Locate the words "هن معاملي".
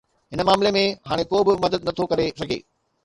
0.33-0.71